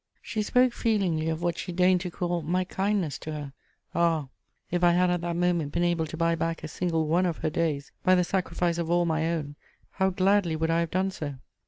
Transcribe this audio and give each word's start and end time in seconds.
She 0.23 0.41
spoke 0.41 0.73
feelingly 0.73 1.29
of 1.29 1.43
what 1.43 1.59
she 1.59 1.71
deigned 1.71 2.01
to 2.01 2.09
call 2.09 2.41
"my 2.41 2.63
kindness" 2.63 3.19
to 3.19 3.31
her: 3.33 3.53
ah, 3.93 4.29
if 4.71 4.83
I 4.83 4.93
had 4.93 5.11
at 5.11 5.21
that 5.21 5.35
moment 5.35 5.71
been 5.73 5.83
able 5.83 6.07
to 6.07 6.17
buy 6.17 6.33
back 6.33 6.63
a 6.63 6.67
single 6.67 7.05
one 7.07 7.27
of 7.27 7.37
her 7.45 7.51
days 7.51 7.91
by 8.01 8.15
the 8.15 8.23
sacrifice 8.23 8.79
of 8.79 8.89
all 8.89 9.05
my 9.05 9.31
own, 9.31 9.55
how 9.91 10.09
gladly 10.09 10.55
would 10.55 10.71
I 10.71 10.79
have 10.79 10.89
done 10.89 11.11
so! 11.11 11.35